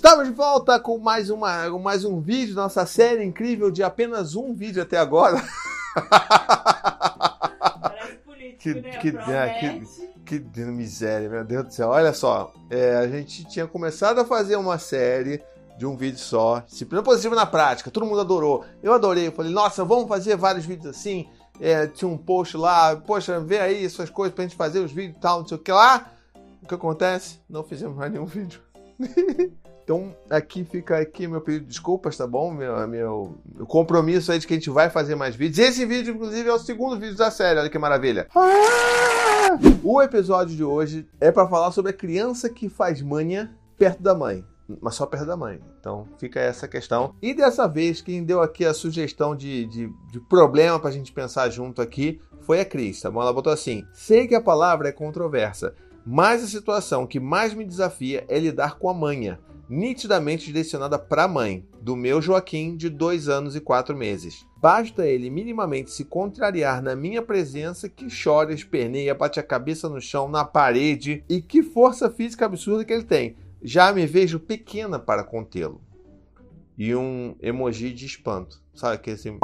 Estamos 0.00 0.26
de 0.26 0.32
volta 0.32 0.80
com 0.80 0.96
mais, 0.96 1.28
uma, 1.28 1.68
mais 1.78 2.06
um 2.06 2.22
vídeo 2.22 2.54
da 2.54 2.62
nossa 2.62 2.86
série 2.86 3.22
incrível 3.22 3.70
de 3.70 3.82
apenas 3.82 4.34
um 4.34 4.54
vídeo 4.54 4.82
até 4.82 4.96
agora. 4.96 5.44
Parece 7.82 8.14
político, 8.24 8.58
Que, 8.58 8.72
né? 8.72 8.90
que, 8.98 9.66
é, 9.66 9.82
que, 10.24 10.40
que 10.40 10.60
miséria, 10.62 11.28
meu 11.28 11.44
Deus 11.44 11.66
do 11.66 11.74
céu. 11.74 11.90
Olha 11.90 12.14
só, 12.14 12.50
é, 12.70 12.96
a 12.96 13.06
gente 13.08 13.44
tinha 13.44 13.66
começado 13.66 14.18
a 14.20 14.24
fazer 14.24 14.56
uma 14.56 14.78
série 14.78 15.42
de 15.76 15.84
um 15.84 15.98
vídeo 15.98 16.18
só, 16.18 16.60
disciplina 16.60 17.02
positiva 17.02 17.36
na 17.36 17.44
prática, 17.44 17.90
todo 17.90 18.06
mundo 18.06 18.22
adorou. 18.22 18.64
Eu 18.82 18.94
adorei, 18.94 19.26
eu 19.26 19.32
falei, 19.32 19.52
nossa, 19.52 19.84
vamos 19.84 20.08
fazer 20.08 20.34
vários 20.34 20.64
vídeos 20.64 20.96
assim. 20.96 21.28
É, 21.60 21.86
tinha 21.86 22.08
um 22.08 22.16
post 22.16 22.56
lá, 22.56 22.96
poxa, 22.96 23.38
vê 23.38 23.58
aí 23.58 23.84
essas 23.84 24.08
coisas 24.08 24.34
pra 24.34 24.44
gente 24.44 24.56
fazer 24.56 24.78
os 24.78 24.92
vídeos 24.92 25.18
e 25.18 25.20
tal, 25.20 25.40
não 25.40 25.46
sei 25.46 25.58
o 25.58 25.60
que 25.60 25.70
lá. 25.70 26.10
O 26.62 26.66
que 26.66 26.74
acontece? 26.74 27.38
Não 27.46 27.62
fizemos 27.62 27.94
mais 27.98 28.10
nenhum 28.10 28.24
vídeo. 28.24 28.62
Então, 29.90 30.14
aqui 30.30 30.62
fica 30.62 30.98
aqui 30.98 31.26
meu 31.26 31.40
pedido 31.40 31.62
de 31.64 31.70
desculpas, 31.70 32.16
tá 32.16 32.24
bom? 32.24 32.52
Meu, 32.52 32.86
meu, 32.86 33.34
meu 33.52 33.66
compromisso 33.66 34.30
aí 34.30 34.38
de 34.38 34.46
que 34.46 34.54
a 34.54 34.56
gente 34.56 34.70
vai 34.70 34.88
fazer 34.88 35.16
mais 35.16 35.34
vídeos. 35.34 35.58
Esse 35.58 35.84
vídeo, 35.84 36.14
inclusive, 36.14 36.48
é 36.48 36.52
o 36.52 36.60
segundo 36.60 36.96
vídeo 36.96 37.16
da 37.16 37.28
série, 37.28 37.58
olha 37.58 37.68
que 37.68 37.76
maravilha. 37.76 38.28
Ah! 38.32 39.58
O 39.82 40.00
episódio 40.00 40.54
de 40.54 40.62
hoje 40.62 41.08
é 41.20 41.32
para 41.32 41.48
falar 41.48 41.72
sobre 41.72 41.90
a 41.90 41.92
criança 41.92 42.48
que 42.48 42.68
faz 42.68 43.02
manha 43.02 43.52
perto 43.76 44.00
da 44.00 44.14
mãe. 44.14 44.44
Mas 44.80 44.94
só 44.94 45.06
perto 45.06 45.26
da 45.26 45.36
mãe. 45.36 45.60
Então 45.80 46.06
fica 46.18 46.38
essa 46.38 46.68
questão. 46.68 47.16
E 47.20 47.34
dessa 47.34 47.66
vez, 47.66 48.00
quem 48.00 48.22
deu 48.22 48.40
aqui 48.40 48.64
a 48.64 48.72
sugestão 48.72 49.34
de, 49.34 49.66
de, 49.66 49.92
de 50.12 50.20
problema 50.20 50.78
pra 50.78 50.92
gente 50.92 51.10
pensar 51.10 51.50
junto 51.50 51.82
aqui 51.82 52.20
foi 52.42 52.60
a 52.60 52.64
Cris, 52.64 53.00
tá 53.00 53.10
bom? 53.10 53.20
Ela 53.20 53.32
botou 53.32 53.52
assim: 53.52 53.84
sei 53.92 54.28
que 54.28 54.36
a 54.36 54.40
palavra 54.40 54.90
é 54.90 54.92
controversa, 54.92 55.74
mas 56.06 56.44
a 56.44 56.46
situação 56.46 57.08
que 57.08 57.18
mais 57.18 57.52
me 57.52 57.64
desafia 57.64 58.24
é 58.28 58.38
lidar 58.38 58.78
com 58.78 58.88
a 58.88 58.94
manha 58.94 59.40
nitidamente 59.70 60.46
direcionada 60.46 60.98
para 60.98 61.24
a 61.24 61.28
mãe, 61.28 61.64
do 61.80 61.94
meu 61.94 62.20
Joaquim, 62.20 62.76
de 62.76 62.90
dois 62.90 63.28
anos 63.28 63.54
e 63.54 63.60
quatro 63.60 63.96
meses. 63.96 64.44
Basta 64.56 65.06
ele 65.06 65.30
minimamente 65.30 65.92
se 65.92 66.04
contrariar 66.04 66.82
na 66.82 66.96
minha 66.96 67.22
presença 67.22 67.88
que 67.88 68.08
chora, 68.10 68.52
esperneia, 68.52 69.14
bate 69.14 69.38
a 69.38 69.44
cabeça 69.44 69.88
no 69.88 70.00
chão, 70.00 70.28
na 70.28 70.44
parede 70.44 71.24
e 71.28 71.40
que 71.40 71.62
força 71.62 72.10
física 72.10 72.44
absurda 72.44 72.84
que 72.84 72.92
ele 72.92 73.04
tem. 73.04 73.36
Já 73.62 73.92
me 73.92 74.06
vejo 74.06 74.40
pequena 74.40 74.98
para 74.98 75.22
contê-lo. 75.22 75.80
E 76.76 76.92
um 76.96 77.36
emoji 77.40 77.92
de 77.92 78.06
espanto. 78.06 78.60
Sabe 78.74 78.98
que 78.98 79.10
assim. 79.10 79.38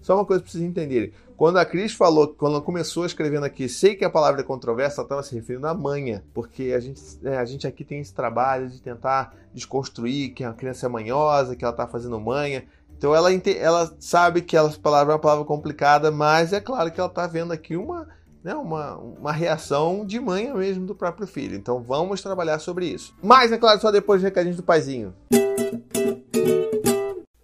Só 0.00 0.14
uma 0.16 0.24
coisa 0.24 0.42
para 0.42 0.50
vocês 0.50 0.64
entenderem. 0.64 1.12
Quando 1.42 1.56
a 1.56 1.64
Cris 1.64 1.92
falou, 1.92 2.28
quando 2.28 2.54
ela 2.54 2.62
começou 2.62 3.04
escrevendo 3.04 3.42
aqui, 3.42 3.68
sei 3.68 3.96
que 3.96 4.04
a 4.04 4.08
palavra 4.08 4.42
é 4.42 4.44
controversa, 4.44 5.00
ela 5.00 5.06
estava 5.06 5.22
se 5.24 5.34
referindo 5.34 5.66
à 5.66 5.74
manha, 5.74 6.22
porque 6.32 6.72
a 6.72 6.78
gente, 6.78 7.02
é, 7.24 7.36
a 7.36 7.44
gente 7.44 7.66
aqui 7.66 7.82
tem 7.82 7.98
esse 7.98 8.14
trabalho 8.14 8.68
de 8.68 8.80
tentar 8.80 9.34
desconstruir 9.52 10.34
que 10.34 10.44
a 10.44 10.52
criança 10.52 10.86
é 10.86 10.88
manhosa, 10.88 11.56
que 11.56 11.64
ela 11.64 11.72
está 11.72 11.84
fazendo 11.84 12.20
manha. 12.20 12.64
Então 12.96 13.12
ela, 13.12 13.28
ela 13.32 13.92
sabe 13.98 14.40
que 14.42 14.56
a 14.56 14.68
palavra 14.80 15.14
é 15.14 15.16
uma 15.16 15.20
palavra 15.20 15.44
complicada, 15.44 16.12
mas 16.12 16.52
é 16.52 16.60
claro 16.60 16.92
que 16.92 17.00
ela 17.00 17.08
está 17.08 17.26
vendo 17.26 17.52
aqui 17.52 17.76
uma, 17.76 18.06
né, 18.44 18.54
uma, 18.54 18.96
uma 18.98 19.32
reação 19.32 20.06
de 20.06 20.20
manha 20.20 20.54
mesmo 20.54 20.86
do 20.86 20.94
próprio 20.94 21.26
filho. 21.26 21.56
Então 21.56 21.82
vamos 21.82 22.22
trabalhar 22.22 22.60
sobre 22.60 22.86
isso. 22.86 23.16
Mas, 23.20 23.50
é 23.50 23.58
claro, 23.58 23.80
só 23.80 23.90
depois 23.90 24.20
do 24.20 24.26
recadinho 24.26 24.54
do 24.54 24.62
paizinho. 24.62 25.12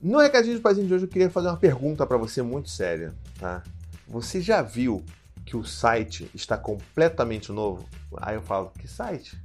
No 0.01 0.21
recadinho 0.21 0.55
do 0.55 0.63
paizinho 0.63 0.87
de 0.87 0.95
hoje 0.95 1.05
eu 1.05 1.11
queria 1.11 1.29
fazer 1.29 1.49
uma 1.49 1.57
pergunta 1.57 2.07
para 2.07 2.17
você 2.17 2.43
muito 2.43 2.71
séria, 2.71 3.13
tá? 3.41 3.61
Você 4.09 4.41
já 4.41 4.63
viu 4.63 5.05
que 5.45 5.55
o 5.55 5.65
site 5.65 6.31
está 6.35 6.57
completamente 6.57 7.53
novo? 7.53 7.87
Aí 8.17 8.37
eu 8.37 8.43
falo, 8.43 8.73
que 8.79 8.89
site? 8.89 9.39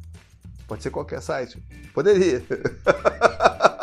Pode 0.66 0.82
ser 0.82 0.90
qualquer 0.90 1.22
site. 1.22 1.62
Poderia. 1.94 2.42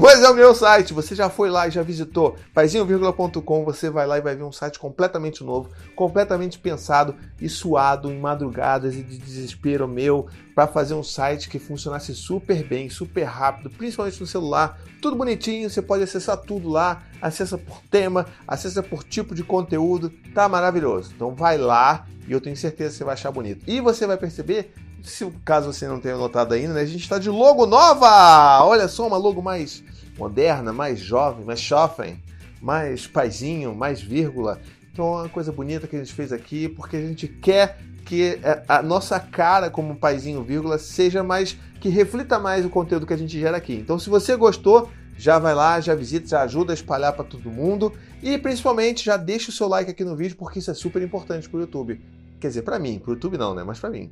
Mas 0.00 0.22
é 0.22 0.30
o 0.30 0.34
meu 0.34 0.54
site. 0.54 0.94
Você 0.94 1.14
já 1.14 1.28
foi 1.28 1.50
lá 1.50 1.68
e 1.68 1.70
já 1.70 1.82
visitou 1.82 2.34
paizinho.com. 2.54 3.64
Você 3.66 3.90
vai 3.90 4.06
lá 4.06 4.16
e 4.16 4.22
vai 4.22 4.34
ver 4.34 4.44
um 4.44 4.50
site 4.50 4.78
completamente 4.78 5.44
novo, 5.44 5.68
completamente 5.94 6.58
pensado 6.58 7.14
e 7.38 7.50
suado 7.50 8.10
em 8.10 8.18
madrugadas 8.18 8.96
e 8.96 9.02
de 9.02 9.18
desespero 9.18 9.86
meu 9.86 10.26
para 10.54 10.66
fazer 10.66 10.94
um 10.94 11.02
site 11.02 11.50
que 11.50 11.58
funcionasse 11.58 12.14
super 12.14 12.66
bem, 12.66 12.88
super 12.88 13.24
rápido, 13.24 13.68
principalmente 13.68 14.18
no 14.18 14.26
celular. 14.26 14.80
Tudo 15.02 15.16
bonitinho, 15.16 15.68
você 15.68 15.82
pode 15.82 16.02
acessar 16.02 16.38
tudo 16.38 16.70
lá, 16.70 17.02
acessa 17.20 17.58
por 17.58 17.82
tema, 17.90 18.24
acessa 18.48 18.82
por 18.82 19.04
tipo 19.04 19.34
de 19.34 19.44
conteúdo, 19.44 20.10
tá 20.34 20.48
maravilhoso. 20.48 21.12
Então 21.14 21.34
vai 21.34 21.58
lá 21.58 22.06
e 22.26 22.32
eu 22.32 22.40
tenho 22.40 22.56
certeza 22.56 22.92
que 22.92 22.96
você 22.96 23.04
vai 23.04 23.12
achar 23.12 23.30
bonito. 23.30 23.64
E 23.66 23.82
você 23.82 24.06
vai 24.06 24.16
perceber 24.16 24.72
se 25.02 25.30
caso 25.44 25.72
você 25.72 25.86
não 25.86 26.00
tenha 26.00 26.16
notado 26.16 26.54
ainda, 26.54 26.74
né, 26.74 26.82
a 26.82 26.86
gente 26.86 27.02
está 27.02 27.18
de 27.18 27.30
logo 27.30 27.66
nova! 27.66 28.64
Olha 28.64 28.88
só, 28.88 29.06
uma 29.06 29.16
logo 29.16 29.42
mais 29.42 29.82
moderna, 30.18 30.72
mais 30.72 31.00
jovem, 31.00 31.44
mais 31.44 31.60
jovem, 31.60 32.22
mais 32.60 33.06
paizinho, 33.06 33.74
mais 33.74 34.00
vírgula. 34.02 34.60
Então 34.92 35.06
é 35.06 35.22
uma 35.22 35.28
coisa 35.28 35.50
bonita 35.52 35.86
que 35.86 35.96
a 35.96 35.98
gente 35.98 36.12
fez 36.12 36.32
aqui, 36.32 36.68
porque 36.68 36.96
a 36.96 37.00
gente 37.00 37.26
quer 37.26 37.78
que 38.04 38.38
a 38.68 38.82
nossa 38.82 39.20
cara 39.20 39.70
como 39.70 39.96
paizinho 39.96 40.42
vírgula 40.42 40.78
seja 40.78 41.22
mais 41.22 41.56
que 41.80 41.88
reflita 41.88 42.38
mais 42.38 42.64
o 42.64 42.70
conteúdo 42.70 43.06
que 43.06 43.14
a 43.14 43.16
gente 43.16 43.38
gera 43.38 43.56
aqui. 43.56 43.74
Então 43.74 43.98
se 43.98 44.10
você 44.10 44.36
gostou, 44.36 44.90
já 45.16 45.38
vai 45.38 45.54
lá, 45.54 45.80
já 45.80 45.94
visita, 45.94 46.28
já 46.28 46.42
ajuda 46.42 46.72
a 46.72 46.74
espalhar 46.74 47.12
para 47.12 47.24
todo 47.24 47.50
mundo 47.50 47.92
e 48.22 48.36
principalmente 48.36 49.04
já 49.04 49.16
deixa 49.16 49.50
o 49.50 49.52
seu 49.52 49.68
like 49.68 49.90
aqui 49.90 50.04
no 50.04 50.16
vídeo 50.16 50.36
porque 50.36 50.58
isso 50.58 50.70
é 50.70 50.74
super 50.74 51.00
importante 51.02 51.48
para 51.48 51.58
o 51.58 51.60
YouTube. 51.60 52.00
Quer 52.40 52.48
dizer, 52.48 52.62
para 52.62 52.78
mim, 52.78 52.98
para 52.98 53.10
o 53.10 53.14
YouTube 53.14 53.38
não, 53.38 53.54
né? 53.54 53.62
Mas 53.62 53.78
para 53.78 53.90
mim. 53.90 54.10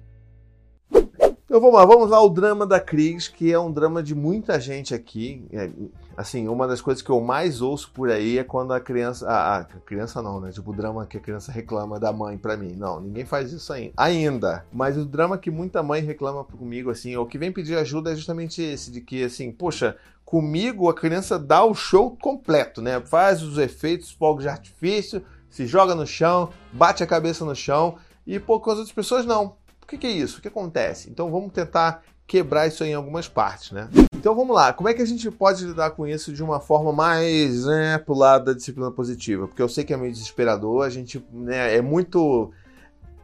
Então 1.48 1.62
vamos 1.62 1.76
lá, 1.76 1.86
vamos 1.86 2.10
lá, 2.10 2.20
o 2.22 2.28
drama 2.28 2.66
da 2.66 2.78
Cris, 2.78 3.26
que 3.26 3.50
é 3.50 3.58
um 3.58 3.72
drama 3.72 4.02
de 4.02 4.14
muita 4.14 4.60
gente 4.60 4.94
aqui. 4.94 5.42
É, 5.50 5.70
assim, 6.14 6.46
uma 6.46 6.68
das 6.68 6.82
coisas 6.82 7.02
que 7.02 7.08
eu 7.08 7.22
mais 7.22 7.62
ouço 7.62 7.90
por 7.90 8.10
aí 8.10 8.36
é 8.36 8.44
quando 8.44 8.74
a 8.74 8.78
criança. 8.78 9.26
A, 9.26 9.60
a 9.60 9.64
criança 9.64 10.20
não, 10.20 10.40
né? 10.40 10.50
Tipo, 10.50 10.72
o 10.72 10.76
drama 10.76 11.06
que 11.06 11.16
a 11.16 11.20
criança 11.20 11.50
reclama 11.50 11.98
da 11.98 12.12
mãe 12.12 12.36
pra 12.36 12.54
mim. 12.54 12.74
Não, 12.76 13.00
ninguém 13.00 13.24
faz 13.24 13.50
isso 13.50 13.72
ainda. 13.72 13.94
Ainda. 13.96 14.66
Mas 14.70 14.98
o 14.98 15.06
drama 15.06 15.38
que 15.38 15.50
muita 15.50 15.82
mãe 15.82 16.02
reclama 16.02 16.44
comigo, 16.44 16.90
assim, 16.90 17.16
ou 17.16 17.24
que 17.24 17.38
vem 17.38 17.50
pedir 17.50 17.78
ajuda 17.78 18.12
é 18.12 18.14
justamente 18.14 18.60
esse, 18.60 18.90
de 18.90 19.00
que, 19.00 19.24
assim, 19.24 19.50
poxa, 19.50 19.96
comigo 20.26 20.90
a 20.90 20.94
criança 20.94 21.38
dá 21.38 21.64
o 21.64 21.74
show 21.74 22.14
completo, 22.20 22.82
né? 22.82 23.00
Faz 23.00 23.42
os 23.42 23.56
efeitos, 23.56 24.10
fogos 24.10 24.42
de 24.42 24.50
artifício, 24.50 25.24
se 25.48 25.66
joga 25.66 25.94
no 25.94 26.06
chão, 26.06 26.50
bate 26.74 27.02
a 27.02 27.06
cabeça 27.06 27.42
no 27.42 27.56
chão. 27.56 27.96
E, 28.26 28.38
pô, 28.38 28.60
com 28.60 28.70
as 28.70 28.76
outras 28.76 28.94
pessoas 28.94 29.24
não 29.24 29.56
que, 29.88 29.98
que 29.98 30.06
é 30.06 30.10
isso? 30.10 30.38
O 30.38 30.42
que 30.42 30.48
acontece? 30.48 31.10
Então 31.10 31.30
vamos 31.30 31.52
tentar 31.52 32.02
quebrar 32.26 32.66
isso 32.66 32.84
em 32.84 32.92
algumas 32.92 33.26
partes, 33.26 33.72
né? 33.72 33.88
Então 34.14 34.34
vamos 34.34 34.54
lá, 34.54 34.72
como 34.72 34.88
é 34.88 34.94
que 34.94 35.00
a 35.00 35.06
gente 35.06 35.30
pode 35.30 35.64
lidar 35.64 35.92
com 35.92 36.06
isso 36.06 36.32
de 36.32 36.42
uma 36.42 36.60
forma 36.60 36.92
mais 36.92 37.64
né, 37.64 37.96
pro 37.98 38.14
lado 38.14 38.46
da 38.46 38.52
disciplina 38.52 38.90
positiva? 38.90 39.48
Porque 39.48 39.62
eu 39.62 39.68
sei 39.68 39.84
que 39.84 39.94
é 39.94 39.96
meio 39.96 40.12
desesperador, 40.12 40.84
a 40.84 40.90
gente 40.90 41.24
né, 41.32 41.74
é 41.74 41.80
muito 41.80 42.52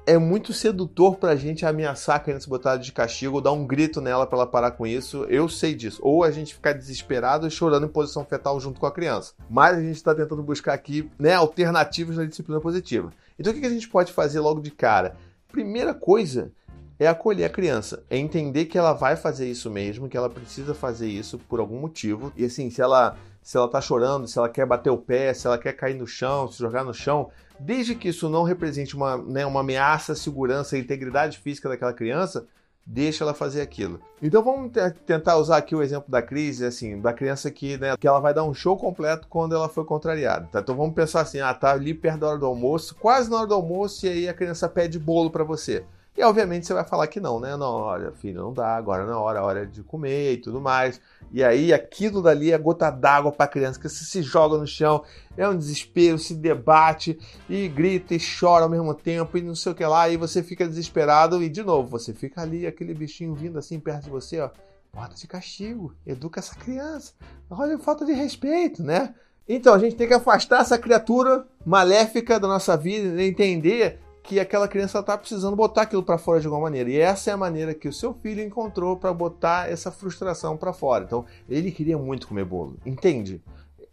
é 0.06 0.18
muito 0.18 0.52
sedutor 0.52 1.16
pra 1.16 1.34
gente 1.34 1.64
ameaçar 1.64 2.16
a 2.16 2.20
criança 2.20 2.48
botar 2.48 2.76
de 2.76 2.92
castigo 2.92 3.36
ou 3.36 3.40
dar 3.40 3.52
um 3.52 3.66
grito 3.66 4.00
nela 4.00 4.26
para 4.26 4.38
ela 4.38 4.46
parar 4.46 4.72
com 4.72 4.86
isso. 4.86 5.24
Eu 5.30 5.48
sei 5.48 5.74
disso. 5.74 5.98
Ou 6.02 6.22
a 6.22 6.30
gente 6.30 6.52
ficar 6.52 6.74
desesperado 6.74 7.46
e 7.46 7.50
chorando 7.50 7.86
em 7.86 7.88
posição 7.88 8.22
fetal 8.22 8.60
junto 8.60 8.78
com 8.78 8.84
a 8.84 8.92
criança. 8.92 9.32
Mas 9.48 9.78
a 9.78 9.80
gente 9.80 9.96
está 9.96 10.14
tentando 10.14 10.42
buscar 10.42 10.74
aqui 10.74 11.10
né, 11.18 11.32
alternativas 11.32 12.18
na 12.18 12.26
disciplina 12.26 12.60
positiva. 12.60 13.10
Então 13.38 13.50
o 13.50 13.56
que 13.58 13.64
a 13.64 13.70
gente 13.70 13.88
pode 13.88 14.12
fazer 14.12 14.40
logo 14.40 14.60
de 14.60 14.70
cara? 14.70 15.16
Primeira 15.54 15.94
coisa 15.94 16.50
é 16.98 17.06
acolher 17.06 17.44
a 17.44 17.48
criança, 17.48 18.02
é 18.10 18.18
entender 18.18 18.64
que 18.64 18.76
ela 18.76 18.92
vai 18.92 19.14
fazer 19.14 19.48
isso 19.48 19.70
mesmo, 19.70 20.08
que 20.08 20.16
ela 20.16 20.28
precisa 20.28 20.74
fazer 20.74 21.06
isso 21.06 21.38
por 21.38 21.60
algum 21.60 21.78
motivo. 21.78 22.32
E 22.36 22.44
assim, 22.44 22.68
se 22.70 22.82
ela 22.82 23.16
se 23.40 23.56
ela 23.56 23.68
tá 23.68 23.80
chorando, 23.80 24.26
se 24.26 24.36
ela 24.36 24.48
quer 24.48 24.66
bater 24.66 24.90
o 24.90 24.98
pé, 24.98 25.32
se 25.32 25.46
ela 25.46 25.56
quer 25.56 25.74
cair 25.74 25.94
no 25.94 26.08
chão, 26.08 26.50
se 26.50 26.58
jogar 26.58 26.82
no 26.82 26.92
chão, 26.92 27.30
desde 27.60 27.94
que 27.94 28.08
isso 28.08 28.28
não 28.28 28.42
represente 28.42 28.96
uma, 28.96 29.16
né, 29.16 29.46
uma 29.46 29.60
ameaça 29.60 30.10
à 30.10 30.16
segurança 30.16 30.76
e 30.76 30.80
integridade 30.80 31.38
física 31.38 31.68
daquela 31.68 31.92
criança, 31.92 32.48
deixa 32.86 33.24
ela 33.24 33.34
fazer 33.34 33.60
aquilo. 33.62 34.00
Então 34.22 34.42
vamos 34.42 34.72
tentar 35.06 35.36
usar 35.36 35.56
aqui 35.56 35.74
o 35.74 35.82
exemplo 35.82 36.10
da 36.10 36.20
crise, 36.20 36.64
assim, 36.64 37.00
da 37.00 37.12
criança 37.12 37.50
que, 37.50 37.76
né, 37.78 37.96
que 37.96 38.06
ela 38.06 38.20
vai 38.20 38.34
dar 38.34 38.44
um 38.44 38.54
show 38.54 38.76
completo 38.76 39.26
quando 39.28 39.54
ela 39.54 39.68
foi 39.68 39.84
contrariada. 39.84 40.48
Tá? 40.50 40.60
Então 40.60 40.76
vamos 40.76 40.94
pensar 40.94 41.22
assim, 41.22 41.40
ah, 41.40 41.54
tá 41.54 41.72
ali 41.72 41.94
perto 41.94 42.20
da 42.20 42.28
hora 42.28 42.38
do 42.38 42.46
almoço, 42.46 42.94
quase 42.96 43.30
na 43.30 43.38
hora 43.38 43.46
do 43.46 43.54
almoço, 43.54 44.06
e 44.06 44.08
aí 44.08 44.28
a 44.28 44.34
criança 44.34 44.68
pede 44.68 44.98
bolo 44.98 45.30
para 45.30 45.44
você. 45.44 45.84
E 46.16 46.22
obviamente 46.22 46.64
você 46.64 46.72
vai 46.72 46.84
falar 46.84 47.08
que 47.08 47.18
não, 47.18 47.40
né? 47.40 47.56
Não, 47.56 47.72
olha, 47.72 48.12
filho, 48.12 48.40
não 48.40 48.52
dá, 48.52 48.76
agora 48.76 49.04
na 49.04 49.12
é 49.12 49.16
hora, 49.16 49.42
hora 49.42 49.66
de 49.66 49.82
comer 49.82 50.34
e 50.34 50.36
tudo 50.36 50.60
mais. 50.60 51.00
E 51.32 51.42
aí 51.42 51.72
aquilo 51.72 52.22
dali 52.22 52.52
é 52.52 52.58
gota 52.58 52.88
d'água 52.88 53.32
para 53.32 53.46
a 53.46 53.48
criança, 53.48 53.80
que 53.80 53.88
se 53.88 54.22
joga 54.22 54.56
no 54.56 54.66
chão, 54.66 55.02
é 55.36 55.48
um 55.48 55.58
desespero, 55.58 56.16
se 56.16 56.34
debate 56.34 57.18
e 57.50 57.66
grita 57.66 58.14
e 58.14 58.18
chora 58.20 58.62
ao 58.62 58.70
mesmo 58.70 58.94
tempo 58.94 59.36
e 59.36 59.42
não 59.42 59.56
sei 59.56 59.72
o 59.72 59.74
que 59.74 59.84
lá, 59.84 60.08
e 60.08 60.16
você 60.16 60.40
fica 60.40 60.68
desesperado 60.68 61.42
e 61.42 61.48
de 61.48 61.64
novo, 61.64 61.88
você 61.88 62.14
fica 62.14 62.42
ali, 62.42 62.64
aquele 62.64 62.94
bichinho 62.94 63.34
vindo 63.34 63.58
assim 63.58 63.80
perto 63.80 64.04
de 64.04 64.10
você, 64.10 64.40
ó. 64.40 64.50
Bota 64.92 65.16
de 65.16 65.26
castigo, 65.26 65.92
educa 66.06 66.38
essa 66.38 66.54
criança. 66.54 67.14
Olha, 67.50 67.76
falta 67.76 68.06
de 68.06 68.12
respeito, 68.12 68.80
né? 68.80 69.12
Então 69.48 69.74
a 69.74 69.78
gente 69.80 69.96
tem 69.96 70.06
que 70.06 70.14
afastar 70.14 70.60
essa 70.60 70.78
criatura 70.78 71.44
maléfica 71.66 72.38
da 72.38 72.46
nossa 72.46 72.76
vida 72.76 73.20
entender 73.20 73.98
que 74.24 74.40
aquela 74.40 74.66
criança 74.66 75.00
está 75.00 75.18
precisando 75.18 75.54
botar 75.54 75.82
aquilo 75.82 76.02
para 76.02 76.16
fora 76.16 76.40
de 76.40 76.46
alguma 76.46 76.62
maneira. 76.62 76.88
E 76.88 76.98
essa 76.98 77.30
é 77.30 77.34
a 77.34 77.36
maneira 77.36 77.74
que 77.74 77.86
o 77.86 77.92
seu 77.92 78.14
filho 78.14 78.42
encontrou 78.42 78.96
para 78.96 79.12
botar 79.12 79.70
essa 79.70 79.90
frustração 79.92 80.56
para 80.56 80.72
fora. 80.72 81.04
Então, 81.04 81.26
ele 81.46 81.70
queria 81.70 81.98
muito 81.98 82.26
comer 82.26 82.46
bolo, 82.46 82.78
entende? 82.86 83.42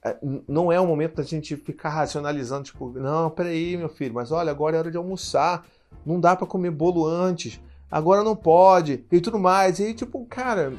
É, 0.04 0.18
não 0.48 0.72
é 0.72 0.80
o 0.80 0.88
momento 0.88 1.18
da 1.18 1.24
gente 1.24 1.58
ficar 1.58 1.90
racionalizando, 1.90 2.64
tipo, 2.64 2.90
não, 2.92 3.30
peraí, 3.30 3.76
meu 3.76 3.90
filho, 3.90 4.14
mas 4.14 4.32
olha, 4.32 4.50
agora 4.50 4.78
é 4.78 4.80
hora 4.80 4.90
de 4.90 4.96
almoçar, 4.96 5.66
não 6.06 6.18
dá 6.18 6.34
para 6.34 6.48
comer 6.48 6.72
bolo 6.72 7.06
antes, 7.06 7.60
agora 7.92 8.24
não 8.24 8.36
pode, 8.36 9.06
e 9.12 9.20
tudo 9.20 9.38
mais. 9.38 9.80
E 9.80 9.94
tipo, 9.94 10.26
cara, 10.28 10.72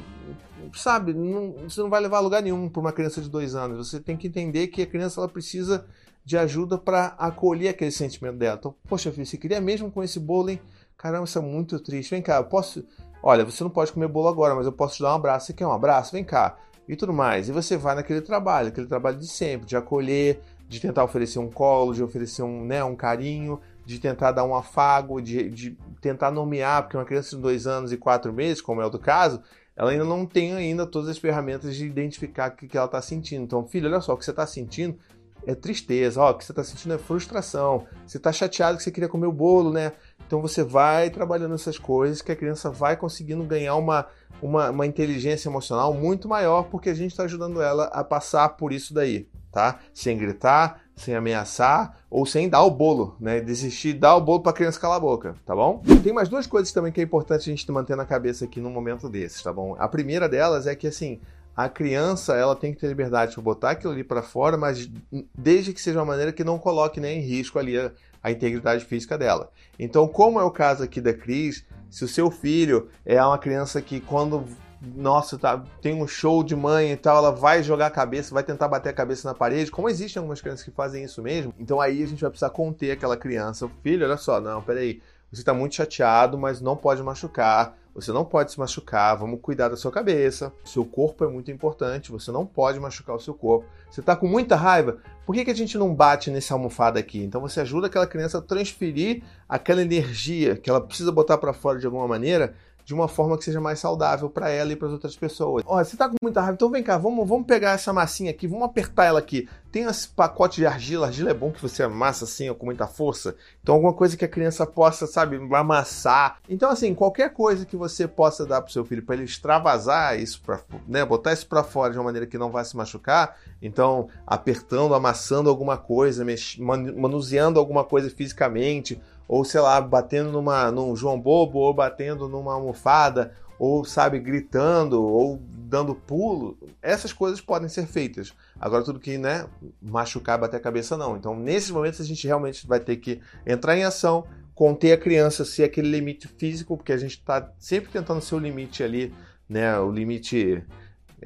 sabe, 0.73 1.13
não, 1.13 1.53
você 1.69 1.81
não 1.81 1.89
vai 1.89 2.01
levar 2.01 2.17
a 2.17 2.21
lugar 2.21 2.41
nenhum 2.41 2.69
para 2.69 2.79
uma 2.79 2.91
criança 2.91 3.21
de 3.21 3.29
dois 3.29 3.55
anos. 3.55 3.87
Você 3.87 3.99
tem 3.99 4.17
que 4.17 4.27
entender 4.27 4.67
que 4.67 4.81
a 4.81 4.87
criança 4.87 5.19
ela 5.19 5.29
precisa 5.29 5.85
de 6.25 6.37
ajuda 6.37 6.77
para 6.77 7.07
acolher 7.17 7.69
aquele 7.69 7.91
sentimento 7.91 8.37
dela. 8.37 8.57
Então, 8.59 8.75
poxa, 8.87 9.11
filho, 9.11 9.25
você 9.25 9.37
queria 9.37 9.59
mesmo 9.59 9.91
com 9.91 10.03
esse 10.03 10.19
bolo, 10.19 10.49
hein? 10.49 10.59
Caramba, 10.97 11.25
isso 11.25 11.37
é 11.37 11.41
muito 11.41 11.79
triste. 11.79 12.11
Vem 12.11 12.21
cá, 12.21 12.37
eu 12.37 12.45
posso. 12.45 12.85
Olha, 13.21 13.43
você 13.43 13.63
não 13.63 13.69
pode 13.69 13.91
comer 13.91 14.07
bolo 14.07 14.27
agora, 14.27 14.55
mas 14.55 14.65
eu 14.65 14.71
posso 14.71 14.97
te 14.97 15.03
dar 15.03 15.13
um 15.13 15.15
abraço. 15.15 15.47
Você 15.47 15.53
quer 15.53 15.67
um 15.67 15.71
abraço? 15.71 16.13
Vem 16.13 16.23
cá. 16.23 16.57
E 16.87 16.95
tudo 16.95 17.13
mais. 17.13 17.49
E 17.49 17.51
você 17.51 17.77
vai 17.77 17.95
naquele 17.95 18.21
trabalho, 18.21 18.69
aquele 18.69 18.87
trabalho 18.87 19.17
de 19.17 19.27
sempre, 19.27 19.65
de 19.65 19.75
acolher, 19.75 20.41
de 20.67 20.79
tentar 20.79 21.03
oferecer 21.03 21.39
um 21.39 21.49
colo, 21.49 21.93
de 21.93 22.03
oferecer 22.03 22.43
um, 22.43 22.65
né, 22.65 22.83
um 22.83 22.95
carinho, 22.95 23.59
de 23.85 23.99
tentar 23.99 24.31
dar 24.31 24.43
um 24.43 24.55
afago, 24.55 25.21
de, 25.21 25.49
de 25.49 25.77
tentar 26.01 26.31
nomear, 26.31 26.83
porque 26.83 26.97
uma 26.97 27.05
criança 27.05 27.35
de 27.35 27.41
dois 27.41 27.67
anos 27.67 27.91
e 27.91 27.97
quatro 27.97 28.33
meses, 28.33 28.61
como 28.61 28.81
é 28.81 28.85
o 28.85 28.89
do 28.89 28.99
caso, 28.99 29.41
ela 29.75 29.91
ainda 29.91 30.03
não 30.03 30.25
tem 30.25 30.53
ainda 30.53 30.85
todas 30.85 31.09
as 31.09 31.17
ferramentas 31.17 31.75
de 31.75 31.85
identificar 31.85 32.51
o 32.51 32.55
que, 32.55 32.67
que 32.67 32.77
ela 32.77 32.85
está 32.85 33.01
sentindo. 33.01 33.43
Então, 33.43 33.65
filho, 33.67 33.87
olha 33.87 34.01
só, 34.01 34.13
o 34.13 34.17
que 34.17 34.25
você 34.25 34.31
está 34.31 34.45
sentindo 34.45 34.97
é 35.45 35.53
tristeza, 35.53 36.21
ó, 36.21 36.31
o 36.31 36.33
que 36.35 36.45
você 36.45 36.51
está 36.51 36.63
sentindo 36.63 36.93
é 36.93 36.97
frustração, 36.97 37.85
você 38.05 38.17
está 38.17 38.31
chateado 38.31 38.77
que 38.77 38.83
você 38.83 38.91
queria 38.91 39.09
comer 39.09 39.27
o 39.27 39.31
bolo, 39.31 39.71
né? 39.71 39.91
Então 40.25 40.41
você 40.41 40.63
vai 40.63 41.09
trabalhando 41.09 41.55
essas 41.55 41.77
coisas 41.77 42.21
que 42.21 42.31
a 42.31 42.35
criança 42.35 42.69
vai 42.69 42.95
conseguindo 42.95 43.43
ganhar 43.43 43.75
uma, 43.75 44.07
uma, 44.41 44.69
uma 44.69 44.85
inteligência 44.85 45.49
emocional 45.49 45.93
muito 45.93 46.27
maior 46.27 46.63
porque 46.63 46.89
a 46.89 46.93
gente 46.93 47.11
está 47.11 47.23
ajudando 47.23 47.61
ela 47.61 47.85
a 47.85 48.03
passar 48.03 48.49
por 48.49 48.71
isso 48.71 48.93
daí, 48.93 49.27
tá? 49.51 49.79
Sem 49.93 50.17
gritar, 50.17 50.82
sem 50.95 51.15
ameaçar 51.15 51.97
ou 52.09 52.25
sem 52.25 52.47
dar 52.47 52.63
o 52.63 52.71
bolo, 52.71 53.15
né? 53.19 53.41
Desistir, 53.41 53.93
dar 53.93 54.15
o 54.15 54.21
bolo 54.21 54.41
para 54.41 54.51
a 54.51 54.55
criança 54.55 54.79
calar 54.79 54.97
a 54.97 54.99
boca, 54.99 55.35
tá 55.45 55.55
bom? 55.55 55.81
Tem 56.03 56.13
mais 56.13 56.29
duas 56.29 56.45
coisas 56.45 56.71
também 56.71 56.91
que 56.91 57.01
é 57.01 57.03
importante 57.03 57.41
a 57.41 57.55
gente 57.55 57.71
manter 57.71 57.95
na 57.95 58.05
cabeça 58.05 58.45
aqui 58.45 58.59
num 58.59 58.69
momento 58.69 59.09
desses, 59.09 59.41
tá 59.41 59.51
bom? 59.51 59.75
A 59.79 59.87
primeira 59.87 60.29
delas 60.29 60.67
é 60.67 60.75
que 60.75 60.87
assim, 60.87 61.19
a 61.55 61.69
criança 61.69 62.35
ela 62.35 62.55
tem 62.55 62.73
que 62.73 62.79
ter 62.79 62.87
liberdade 62.87 63.33
para 63.33 63.43
botar 63.43 63.71
aquilo 63.71 63.93
ali 63.93 64.03
para 64.03 64.21
fora, 64.21 64.57
mas 64.57 64.89
desde 65.37 65.73
que 65.73 65.81
seja 65.81 65.99
uma 65.99 66.05
maneira 66.05 66.31
que 66.31 66.43
não 66.43 66.57
coloque 66.57 66.99
nem 66.99 67.19
em 67.19 67.21
risco 67.21 67.59
ali 67.59 67.77
a, 67.77 67.91
a, 68.21 68.31
integridade 68.31 68.85
física 68.85 69.17
dela. 69.17 69.51
Então, 69.77 70.07
como 70.07 70.39
é 70.39 70.43
o 70.43 70.51
caso 70.51 70.83
aqui 70.83 70.99
da 70.99 71.13
Cris, 71.13 71.63
se 71.89 72.03
o 72.03 72.07
seu 72.07 72.31
filho 72.31 72.89
é 73.05 73.23
uma 73.23 73.37
criança 73.37 73.81
que 73.81 73.99
quando 73.99 74.45
nossa, 74.83 75.37
tá, 75.37 75.63
tem 75.81 75.93
um 75.93 76.07
show 76.07 76.43
de 76.43 76.55
mãe 76.55 76.91
e 76.91 76.97
tal, 76.97 77.17
ela 77.17 77.31
vai 77.31 77.63
jogar 77.63 77.87
a 77.87 77.91
cabeça, 77.91 78.33
vai 78.33 78.43
tentar 78.43 78.67
bater 78.67 78.89
a 78.89 78.93
cabeça 78.93 79.27
na 79.27 79.33
parede, 79.33 79.71
como 79.71 79.87
existem 79.87 80.19
algumas 80.19 80.41
crianças 80.41 80.65
que 80.65 80.71
fazem 80.71 81.03
isso 81.03 81.21
mesmo, 81.21 81.53
então 81.57 81.79
aí 81.79 82.03
a 82.03 82.07
gente 82.07 82.21
vai 82.21 82.29
precisar 82.29 82.49
conter 82.49 82.91
aquela 82.91 83.15
criança. 83.15 83.69
Filho, 83.81 84.05
olha 84.05 84.17
só, 84.17 84.41
não, 84.41 84.61
peraí, 84.61 85.01
você 85.33 85.41
está 85.41 85.51
muito 85.51 85.73
chateado, 85.73 86.37
mas 86.37 86.61
não 86.61 86.77
pode 86.77 87.01
machucar. 87.01 87.75
Você 87.95 88.11
não 88.11 88.23
pode 88.23 88.51
se 88.51 88.59
machucar. 88.59 89.17
Vamos 89.17 89.39
cuidar 89.41 89.69
da 89.69 89.75
sua 89.75 89.91
cabeça. 89.91 90.53
Seu 90.63 90.85
corpo 90.85 91.23
é 91.23 91.27
muito 91.27 91.49
importante. 91.49 92.11
Você 92.11 92.31
não 92.31 92.45
pode 92.45 92.79
machucar 92.79 93.15
o 93.15 93.19
seu 93.19 93.33
corpo. 93.33 93.65
Você 93.89 93.99
está 93.99 94.15
com 94.15 94.27
muita 94.27 94.55
raiva? 94.55 94.97
Por 95.25 95.33
que, 95.33 95.43
que 95.45 95.49
a 95.49 95.55
gente 95.55 95.75
não 95.75 95.93
bate 95.93 96.29
nessa 96.29 96.53
almofada 96.53 96.99
aqui? 96.99 97.23
Então 97.23 97.41
você 97.41 97.61
ajuda 97.61 97.87
aquela 97.87 98.05
criança 98.05 98.37
a 98.37 98.41
transferir 98.41 99.23
aquela 99.49 99.81
energia 99.81 100.55
que 100.55 100.69
ela 100.69 100.81
precisa 100.81 101.11
botar 101.11 101.39
para 101.39 101.51
fora 101.51 101.79
de 101.79 101.85
alguma 101.87 102.07
maneira 102.07 102.53
de 102.85 102.93
uma 102.93 103.07
forma 103.07 103.37
que 103.37 103.43
seja 103.43 103.61
mais 103.61 103.79
saudável 103.79 104.29
para 104.29 104.49
ela 104.49 104.73
e 104.73 104.75
para 104.75 104.87
as 104.87 104.93
outras 104.93 105.15
pessoas. 105.15 105.63
Olha, 105.65 105.85
você 105.85 105.95
tá 105.95 106.09
com 106.09 106.15
muita 106.21 106.41
raiva, 106.41 106.55
então 106.55 106.69
vem 106.69 106.83
cá, 106.83 106.97
vamos, 106.97 107.27
vamos 107.27 107.45
pegar 107.45 107.71
essa 107.71 107.93
massinha 107.93 108.31
aqui, 108.31 108.47
vamos 108.47 108.65
apertar 108.65 109.05
ela 109.05 109.19
aqui. 109.19 109.47
Tem 109.71 109.83
esse 109.83 110.07
pacote 110.07 110.57
de 110.57 110.67
argila, 110.67 111.07
argila 111.07 111.31
é 111.31 111.33
bom 111.33 111.51
que 111.51 111.61
você 111.61 111.81
amassa 111.81 112.25
assim, 112.25 112.49
ó, 112.49 112.53
com 112.53 112.65
muita 112.65 112.85
força. 112.85 113.35
Então 113.61 113.75
alguma 113.75 113.93
coisa 113.93 114.15
que 114.15 114.25
a 114.25 114.27
criança 114.27 114.65
possa, 114.65 115.07
sabe, 115.07 115.37
amassar. 115.53 116.37
Então 116.47 116.69
assim, 116.69 116.93
qualquer 116.93 117.33
coisa 117.33 117.65
que 117.65 117.75
você 117.75 118.07
possa 118.07 118.45
dar 118.45 118.61
pro 118.61 118.71
seu 118.71 118.85
filho 118.85 119.03
para 119.03 119.15
ele 119.15 119.23
extravasar 119.23 120.19
isso 120.19 120.41
para, 120.41 120.59
né, 120.87 121.05
botar 121.05 121.33
isso 121.33 121.47
para 121.47 121.63
fora 121.63 121.91
de 121.91 121.97
uma 121.97 122.05
maneira 122.05 122.27
que 122.27 122.37
não 122.37 122.51
vai 122.51 122.63
se 122.65 122.75
machucar. 122.75 123.37
Então, 123.61 124.09
apertando, 124.27 124.93
amassando 124.93 125.49
alguma 125.49 125.77
coisa, 125.77 126.25
manuseando 126.59 127.59
alguma 127.59 127.83
coisa 127.83 128.09
fisicamente, 128.09 129.01
ou 129.27 129.43
sei 129.43 129.61
lá, 129.61 129.79
batendo 129.79 130.31
numa, 130.31 130.71
num 130.71 130.95
João 130.95 131.19
Bobo, 131.19 131.59
ou 131.59 131.73
batendo 131.73 132.27
numa 132.27 132.53
almofada, 132.53 133.33
ou 133.57 133.85
sabe, 133.85 134.19
gritando, 134.19 135.01
ou 135.01 135.39
dando 135.73 135.95
pulo, 135.95 136.57
essas 136.81 137.13
coisas 137.13 137.41
podem 137.41 137.69
ser 137.69 137.87
feitas. 137.87 138.33
Agora, 138.59 138.83
tudo 138.83 138.99
que, 138.99 139.17
né, 139.17 139.47
machucar, 139.81 140.37
bater 140.37 140.57
a 140.57 140.59
cabeça, 140.59 140.95
não. 140.97 141.17
Então, 141.17 141.35
nesses 141.35 141.71
momentos, 141.71 142.01
a 142.01 142.03
gente 142.03 142.27
realmente 142.27 142.67
vai 142.67 142.79
ter 142.79 142.97
que 142.97 143.21
entrar 143.45 143.75
em 143.75 143.83
ação, 143.83 144.25
conter 144.53 144.91
a 144.91 144.97
criança, 144.97 145.43
se 145.43 145.63
aquele 145.63 145.89
limite 145.89 146.27
físico, 146.27 146.77
porque 146.77 146.93
a 146.93 146.97
gente 146.97 147.17
está 147.17 147.51
sempre 147.57 147.91
tentando 147.91 148.21
ser 148.21 148.35
o 148.35 148.39
limite 148.39 148.83
ali, 148.83 149.13
né, 149.49 149.79
o 149.79 149.91
limite 149.91 150.63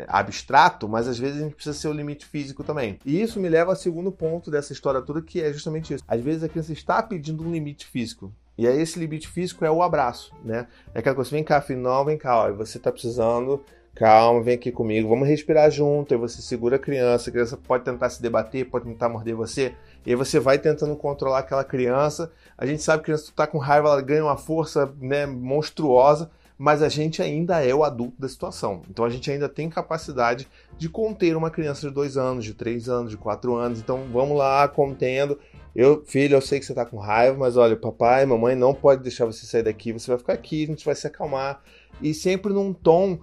abstrato, 0.08 0.88
mas 0.88 1.08
às 1.08 1.18
vezes 1.18 1.40
a 1.40 1.44
gente 1.44 1.56
precisa 1.56 1.78
ser 1.78 1.88
o 1.88 1.94
limite 1.94 2.26
físico 2.26 2.64
também. 2.64 3.00
E 3.06 3.22
isso 3.22 3.40
me 3.40 3.50
leva 3.50 3.72
ao 3.72 3.76
segundo 3.76 4.12
ponto 4.12 4.52
dessa 4.52 4.74
história 4.74 5.02
toda, 5.02 5.22
que 5.22 5.42
é 5.42 5.52
justamente 5.52 5.94
isso. 5.94 6.04
Às 6.08 6.22
vezes 6.22 6.44
a 6.44 6.50
criança 6.50 6.74
está 6.74 7.02
pedindo 7.02 7.44
um 7.44 7.52
limite 7.52 7.86
físico. 7.86 8.32
E 8.58 8.68
aí 8.68 8.82
esse 8.82 8.98
limite 8.98 9.28
físico 9.28 9.64
é 9.64 9.70
o 9.72 9.84
abraço, 9.84 10.34
né? 10.44 10.68
É 10.94 11.00
aquela 11.00 11.16
coisa, 11.16 11.30
vem 11.30 11.44
cá, 11.44 11.62
filho, 11.62 11.80
não, 11.80 12.04
vem 12.04 12.18
cá, 12.18 12.44
ó, 12.44 12.52
você 12.54 12.78
está 12.78 12.92
precisando, 12.92 13.64
calma, 13.98 14.42
vem 14.42 14.56
aqui 14.56 14.72
comigo, 14.72 15.10
vamos 15.10 15.28
respirar 15.28 15.70
junto, 15.72 16.14
aí 16.14 16.20
você 16.20 16.42
segura 16.42 16.76
a 16.76 16.80
criança, 16.80 17.30
a 17.30 17.34
criança 17.34 17.58
pode 17.58 17.84
tentar 17.84 18.10
se 18.10 18.22
debater, 18.22 18.70
pode 18.70 18.86
tentar 18.86 19.10
morder 19.10 19.36
você, 19.36 19.74
e 20.06 20.12
aí 20.12 20.16
você 20.16 20.40
vai 20.40 20.60
tentando 20.60 20.96
controlar 20.96 21.40
aquela 21.40 21.64
criança, 21.64 22.32
a 22.58 22.66
gente 22.66 22.82
sabe 22.82 23.00
que 23.00 23.12
a 23.12 23.14
criança 23.14 23.30
está 23.32 23.46
com 23.46 23.58
raiva, 23.58 23.90
ela 23.90 24.02
ganha 24.02 24.24
uma 24.24 24.38
força 24.38 24.92
né, 25.00 25.26
monstruosa, 25.26 26.30
mas 26.57 26.81
a 26.81 26.89
gente 26.89 27.21
ainda 27.21 27.63
é 27.63 27.74
o 27.74 27.83
adulto 27.83 28.19
da 28.19 28.27
situação. 28.27 28.81
Então 28.89 29.06
a 29.06 29.09
gente 29.09 29.30
ainda 29.30 29.48
tem 29.48 29.69
capacidade 29.69 30.48
de 30.77 30.89
conter 30.89 31.38
uma 31.38 31.51
criança 31.51 31.88
de 31.88 31.94
dois 31.94 32.18
anos, 32.18 32.44
de 32.44 32.54
três 32.54 32.89
anos, 32.89 33.12
de 33.12 33.18
quatro 33.18 33.56
anos. 33.56 33.80
Então 33.80 34.06
vamos 34.12 34.38
lá, 34.38 34.68
contendo. 34.68 35.38
Eu, 35.75 36.04
filho, 36.04 36.36
eu 36.36 36.42
sei 36.42 36.59
que 36.59 36.65
você 36.65 36.74
tá 36.74 36.86
com 36.86 36.98
raiva, 36.98 37.38
mas 37.38 37.56
olha, 37.56 37.75
papai, 37.75 38.25
mamãe 38.25 38.56
não 38.56 38.74
pode 38.74 39.04
deixar 39.04 39.25
você 39.25 39.45
sair 39.45 39.62
daqui. 39.62 39.94
Você 39.94 40.09
vai 40.09 40.18
ficar 40.18 40.33
aqui, 40.33 40.63
a 40.63 40.68
gente 40.68 40.83
vai 40.83 40.95
se 40.95 41.06
acalmar. 41.06 41.62
E 42.01 42.13
sempre 42.13 42.51
num 42.51 42.74
tom 42.74 43.19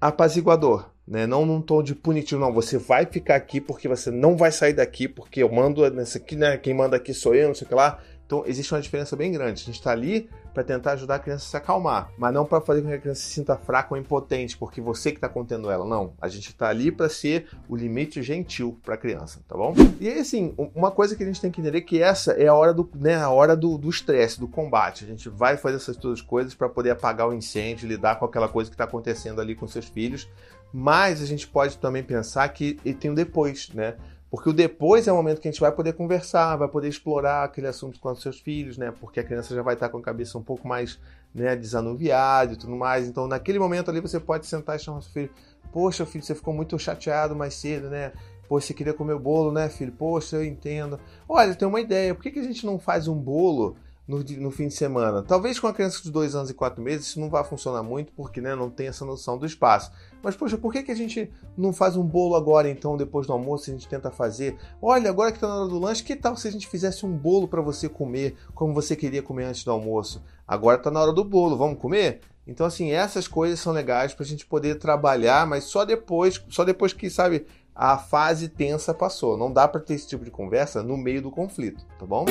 apaziguador. 0.00 0.90
Né? 1.06 1.26
Não 1.26 1.44
num 1.44 1.60
tom 1.60 1.82
de 1.82 1.94
punitivo, 1.94 2.40
não. 2.40 2.52
Você 2.54 2.78
vai 2.78 3.04
ficar 3.04 3.34
aqui 3.34 3.60
porque 3.60 3.88
você 3.88 4.10
não 4.10 4.36
vai 4.36 4.50
sair 4.50 4.72
daqui, 4.72 5.06
porque 5.06 5.42
eu 5.42 5.52
mando 5.52 5.88
nessa 5.90 6.16
aqui, 6.16 6.36
né? 6.36 6.56
Quem 6.56 6.72
manda 6.72 6.96
aqui 6.96 7.12
sou 7.12 7.34
eu, 7.34 7.48
não 7.48 7.54
sei 7.54 7.66
o 7.66 7.68
que 7.68 7.74
lá. 7.74 7.98
Então 8.24 8.44
existe 8.46 8.72
uma 8.72 8.80
diferença 8.80 9.14
bem 9.14 9.30
grande. 9.30 9.62
A 9.62 9.66
gente 9.66 9.74
está 9.74 9.90
ali 9.90 10.30
para 10.52 10.62
tentar 10.62 10.92
ajudar 10.92 11.16
a 11.16 11.18
criança 11.18 11.46
a 11.46 11.50
se 11.50 11.56
acalmar, 11.56 12.10
mas 12.16 12.32
não 12.32 12.44
para 12.44 12.60
fazer 12.60 12.82
com 12.82 12.88
que 12.88 12.94
a 12.94 12.98
criança 12.98 13.22
se 13.22 13.28
sinta 13.28 13.56
fraca 13.56 13.94
ou 13.94 14.00
impotente, 14.00 14.56
porque 14.56 14.80
você 14.80 15.10
que 15.10 15.16
está 15.16 15.28
contendo 15.28 15.70
ela. 15.70 15.86
Não. 15.86 16.14
A 16.20 16.28
gente 16.28 16.50
está 16.50 16.68
ali 16.68 16.92
para 16.92 17.08
ser 17.08 17.48
o 17.68 17.76
limite 17.76 18.22
gentil 18.22 18.78
para 18.82 18.94
a 18.94 18.98
criança, 18.98 19.40
tá 19.48 19.56
bom? 19.56 19.74
E 20.00 20.08
aí, 20.08 20.18
assim, 20.18 20.54
uma 20.74 20.90
coisa 20.90 21.16
que 21.16 21.22
a 21.22 21.26
gente 21.26 21.40
tem 21.40 21.50
que 21.50 21.60
entender 21.60 21.78
é 21.78 21.80
que 21.80 22.02
essa 22.02 22.32
é 22.32 22.46
a 22.46 22.54
hora 22.54 22.72
do, 22.72 22.88
né, 22.94 23.16
a 23.16 23.30
hora 23.30 23.56
do 23.56 23.88
estresse, 23.88 24.38
do, 24.38 24.46
do 24.46 24.48
combate. 24.48 25.04
A 25.04 25.06
gente 25.06 25.28
vai 25.28 25.56
fazer 25.56 25.76
essas 25.76 25.96
duas 25.96 26.20
coisas 26.20 26.54
para 26.54 26.68
poder 26.68 26.90
apagar 26.90 27.28
o 27.28 27.32
incêndio, 27.32 27.88
lidar 27.88 28.16
com 28.16 28.24
aquela 28.24 28.48
coisa 28.48 28.70
que 28.70 28.74
está 28.74 28.84
acontecendo 28.84 29.40
ali 29.40 29.54
com 29.54 29.66
seus 29.66 29.86
filhos. 29.86 30.28
Mas 30.72 31.22
a 31.22 31.26
gente 31.26 31.46
pode 31.46 31.78
também 31.78 32.02
pensar 32.02 32.48
que 32.48 32.74
tem 32.94 33.10
o 33.10 33.14
depois, 33.14 33.68
né? 33.74 33.96
Porque 34.32 34.48
o 34.48 34.52
depois 34.54 35.06
é 35.06 35.12
o 35.12 35.16
momento 35.16 35.42
que 35.42 35.48
a 35.48 35.50
gente 35.50 35.60
vai 35.60 35.70
poder 35.70 35.92
conversar, 35.92 36.56
vai 36.56 36.66
poder 36.66 36.88
explorar 36.88 37.44
aquele 37.44 37.66
assunto 37.66 38.00
com 38.00 38.10
os 38.10 38.22
seus 38.22 38.40
filhos, 38.40 38.78
né? 38.78 38.90
Porque 38.98 39.20
a 39.20 39.22
criança 39.22 39.54
já 39.54 39.60
vai 39.60 39.74
estar 39.74 39.90
com 39.90 39.98
a 39.98 40.02
cabeça 40.02 40.38
um 40.38 40.42
pouco 40.42 40.66
mais 40.66 40.98
né, 41.34 41.54
desanuviada 41.54 42.54
e 42.54 42.56
tudo 42.56 42.74
mais. 42.74 43.06
Então, 43.06 43.26
naquele 43.26 43.58
momento 43.58 43.90
ali, 43.90 44.00
você 44.00 44.18
pode 44.18 44.46
sentar 44.46 44.76
e 44.76 44.78
chamar 44.78 45.02
seu 45.02 45.12
filho: 45.12 45.30
Poxa, 45.70 46.06
filho, 46.06 46.24
você 46.24 46.34
ficou 46.34 46.54
muito 46.54 46.78
chateado 46.78 47.36
mais 47.36 47.52
cedo, 47.52 47.90
né? 47.90 48.10
Poxa, 48.48 48.68
você 48.68 48.72
queria 48.72 48.94
comer 48.94 49.12
o 49.12 49.18
bolo, 49.18 49.52
né, 49.52 49.68
filho? 49.68 49.92
Poxa, 49.92 50.36
eu 50.36 50.44
entendo. 50.46 50.98
Olha, 51.28 51.54
tem 51.54 51.68
uma 51.68 51.82
ideia: 51.82 52.14
por 52.14 52.22
que, 52.22 52.30
que 52.30 52.40
a 52.40 52.44
gente 52.44 52.64
não 52.64 52.78
faz 52.78 53.08
um 53.08 53.18
bolo? 53.18 53.76
No, 54.06 54.18
no, 54.18 54.50
fim 54.50 54.68
de 54.68 54.74
semana. 54.74 55.22
Talvez 55.22 55.58
com 55.58 55.66
a 55.66 55.72
criança 55.72 56.02
de 56.02 56.10
dois 56.10 56.34
anos 56.34 56.50
e 56.50 56.54
quatro 56.54 56.82
meses 56.82 57.06
isso 57.06 57.20
não 57.20 57.30
vai 57.30 57.44
funcionar 57.44 57.82
muito, 57.82 58.12
porque 58.12 58.40
né, 58.40 58.54
não 58.54 58.68
tem 58.68 58.88
essa 58.88 59.04
noção 59.04 59.38
do 59.38 59.46
espaço. 59.46 59.92
Mas, 60.22 60.36
poxa, 60.36 60.58
por 60.58 60.72
que, 60.72 60.82
que 60.82 60.92
a 60.92 60.96
gente 60.96 61.30
não 61.56 61.72
faz 61.72 61.96
um 61.96 62.02
bolo 62.02 62.34
agora, 62.34 62.68
então, 62.68 62.96
depois 62.96 63.26
do 63.26 63.32
almoço, 63.32 63.70
a 63.70 63.72
gente 63.72 63.88
tenta 63.88 64.10
fazer? 64.10 64.56
Olha, 64.80 65.08
agora 65.08 65.30
que 65.30 65.38
está 65.38 65.48
na 65.48 65.60
hora 65.60 65.68
do 65.68 65.78
lanche, 65.78 66.02
que 66.02 66.16
tal 66.16 66.36
se 66.36 66.48
a 66.48 66.50
gente 66.50 66.66
fizesse 66.66 67.06
um 67.06 67.16
bolo 67.16 67.46
para 67.46 67.60
você 67.60 67.88
comer, 67.88 68.36
como 68.54 68.74
você 68.74 68.96
queria 68.96 69.22
comer 69.22 69.44
antes 69.44 69.64
do 69.64 69.70
almoço? 69.70 70.22
Agora 70.46 70.76
está 70.76 70.90
na 70.90 71.00
hora 71.00 71.12
do 71.12 71.24
bolo, 71.24 71.56
vamos 71.56 71.78
comer? 71.78 72.20
Então, 72.46 72.66
assim, 72.66 72.90
essas 72.90 73.28
coisas 73.28 73.60
são 73.60 73.72
legais 73.72 74.14
para 74.14 74.24
a 74.24 74.26
gente 74.26 74.44
poder 74.44 74.74
trabalhar, 74.76 75.46
mas 75.46 75.64
só 75.64 75.84
depois, 75.84 76.44
só 76.48 76.64
depois 76.64 76.92
que, 76.92 77.08
sabe, 77.08 77.46
a 77.74 77.96
fase 77.96 78.48
tensa 78.48 78.92
passou. 78.92 79.36
Não 79.36 79.52
dá 79.52 79.66
para 79.66 79.80
ter 79.80 79.94
esse 79.94 80.06
tipo 80.06 80.24
de 80.24 80.30
conversa 80.30 80.82
no 80.82 80.96
meio 80.96 81.22
do 81.22 81.30
conflito, 81.30 81.84
tá 81.98 82.06
bom? 82.06 82.26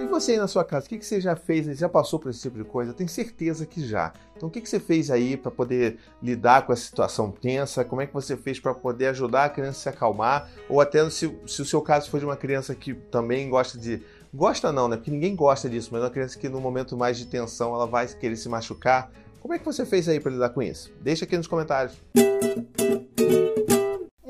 E 0.00 0.06
você 0.06 0.32
aí 0.32 0.38
na 0.38 0.48
sua 0.48 0.64
casa, 0.64 0.86
o 0.86 0.88
que, 0.88 0.98
que 0.98 1.06
você 1.06 1.20
já 1.20 1.36
fez? 1.36 1.78
Já 1.78 1.88
passou 1.88 2.18
por 2.18 2.30
esse 2.30 2.40
tipo 2.40 2.58
de 2.58 2.64
coisa? 2.64 2.92
Tenho 2.92 3.08
certeza 3.08 3.66
que 3.66 3.86
já. 3.86 4.12
Então, 4.36 4.48
o 4.48 4.52
que, 4.52 4.60
que 4.60 4.68
você 4.68 4.80
fez 4.80 5.10
aí 5.10 5.36
para 5.36 5.50
poder 5.50 5.98
lidar 6.22 6.66
com 6.66 6.72
essa 6.72 6.84
situação 6.84 7.30
tensa? 7.30 7.84
Como 7.84 8.00
é 8.00 8.06
que 8.06 8.14
você 8.14 8.36
fez 8.36 8.58
para 8.58 8.74
poder 8.74 9.08
ajudar 9.08 9.44
a 9.44 9.48
criança 9.48 9.78
a 9.78 9.82
se 9.82 9.88
acalmar? 9.88 10.50
Ou 10.68 10.80
até 10.80 11.08
se, 11.10 11.32
se 11.46 11.62
o 11.62 11.64
seu 11.64 11.80
caso 11.80 12.10
for 12.10 12.18
de 12.18 12.26
uma 12.26 12.36
criança 12.36 12.74
que 12.74 12.94
também 12.94 13.48
gosta 13.48 13.78
de 13.78 14.02
Gosta 14.34 14.72
não, 14.72 14.88
né? 14.88 14.96
Porque 14.96 15.10
ninguém 15.10 15.36
gosta 15.36 15.68
disso, 15.68 15.90
mas 15.92 16.00
é 16.00 16.04
uma 16.04 16.10
criança 16.10 16.38
que 16.38 16.48
no 16.48 16.58
momento 16.58 16.96
mais 16.96 17.18
de 17.18 17.26
tensão 17.26 17.74
ela 17.74 17.86
vai 17.86 18.06
querer 18.06 18.36
se 18.36 18.48
machucar. 18.48 19.12
Como 19.42 19.52
é 19.52 19.58
que 19.58 19.64
você 19.64 19.84
fez 19.84 20.08
aí 20.08 20.18
para 20.18 20.32
lidar 20.32 20.48
com 20.50 20.62
isso? 20.62 20.90
Deixa 21.02 21.26
aqui 21.26 21.36
nos 21.36 21.46
comentários. 21.46 22.00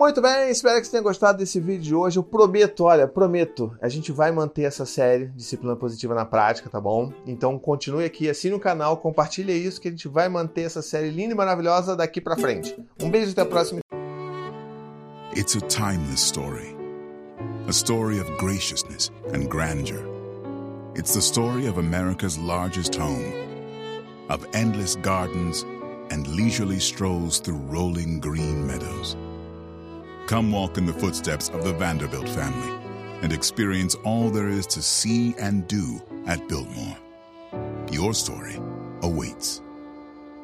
Muito 0.02 0.20
bem, 0.20 0.50
espero 0.50 0.80
que 0.80 0.86
você 0.86 0.90
tenha 0.90 1.02
gostado 1.04 1.38
desse 1.38 1.60
vídeo 1.60 1.80
de 1.80 1.94
hoje. 1.94 2.18
Eu 2.18 2.24
prometo, 2.24 2.82
olha, 2.82 3.06
prometo, 3.06 3.72
a 3.80 3.88
gente 3.88 4.10
vai 4.10 4.32
manter 4.32 4.64
essa 4.64 4.84
série 4.84 5.26
Disciplina 5.28 5.76
Positiva 5.76 6.12
na 6.12 6.24
Prática, 6.24 6.68
tá 6.68 6.80
bom? 6.80 7.12
Então 7.24 7.56
continue 7.56 8.04
aqui, 8.04 8.28
assine 8.28 8.52
o 8.52 8.58
canal, 8.58 8.96
compartilhe 8.96 9.52
isso, 9.52 9.80
que 9.80 9.86
a 9.86 9.90
gente 9.92 10.08
vai 10.08 10.28
manter 10.28 10.62
essa 10.62 10.82
série 10.82 11.08
linda 11.08 11.34
e 11.34 11.36
maravilhosa 11.36 11.94
daqui 11.94 12.20
pra 12.20 12.36
frente. 12.36 12.76
Um 13.00 13.08
beijo 13.08 13.30
até 13.30 13.42
a 13.42 13.46
próxima. 13.46 13.78
It's 15.36 15.54
a 15.54 15.60
timeless 15.68 16.20
story. 16.20 16.76
A 17.68 17.72
story 17.72 18.18
of 18.18 18.28
graciousness 18.38 19.12
and 19.32 19.46
grandeur. 19.48 20.02
It's 20.96 21.14
the 21.14 21.22
story 21.22 21.68
of 21.68 21.78
America's 21.78 22.36
largest 22.36 22.98
home, 22.98 23.32
of 24.28 24.44
endless 24.52 24.96
gardens 24.96 25.64
and 26.10 26.26
leisurely 26.26 26.80
strolls 26.80 27.38
through 27.38 27.60
rolling 27.70 28.18
green 28.18 28.66
meadows. 28.66 29.16
Come 30.26 30.52
walk 30.52 30.78
in 30.78 30.86
the 30.86 30.92
footsteps 30.92 31.48
of 31.50 31.64
the 31.64 31.72
Vanderbilt 31.72 32.28
family 32.28 32.78
and 33.22 33.32
experience 33.32 33.94
all 34.04 34.30
there 34.30 34.48
is 34.48 34.66
to 34.68 34.82
see 34.82 35.34
and 35.38 35.66
do 35.68 36.02
at 36.26 36.48
Biltmore. 36.48 36.96
Your 37.90 38.14
story 38.14 38.60
awaits. 39.02 39.62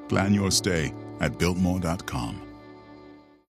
Plan 0.08 0.32
your 0.32 0.50
stay 0.50 0.94
at 1.20 1.38
Biltmore.com. 1.38 2.47